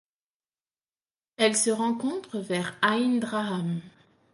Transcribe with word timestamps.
Elle 1.37 1.55
se 1.55 1.69
rencontre 1.69 2.39
vers 2.39 2.75
Aïn 2.81 3.19
Draham. 3.19 3.81